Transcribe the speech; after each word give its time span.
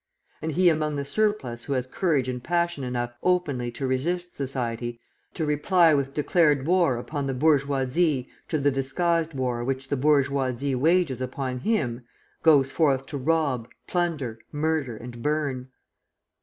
And 0.41 0.53
he 0.53 0.67
among 0.67 0.95
the 0.95 1.05
"surplus" 1.05 1.65
who 1.65 1.73
has 1.73 1.85
courage 1.85 2.27
and 2.27 2.43
passion 2.43 2.83
enough 2.83 3.13
openly 3.21 3.69
to 3.73 3.85
resist 3.85 4.33
society, 4.33 4.99
to 5.35 5.45
reply 5.45 5.93
with 5.93 6.15
declared 6.15 6.65
war 6.65 6.97
upon 6.97 7.27
the 7.27 7.35
bourgeoisie 7.35 8.27
to 8.47 8.57
the 8.57 8.71
disguised 8.71 9.35
war 9.35 9.63
which 9.63 9.89
the 9.89 9.95
bourgeoisie 9.97 10.73
wages 10.73 11.21
upon 11.21 11.59
him, 11.59 12.03
goes 12.41 12.71
forth 12.71 13.05
to 13.05 13.17
rob, 13.19 13.69
plunder, 13.85 14.39
murder, 14.51 14.97
and 14.97 15.21
burn! 15.21 15.69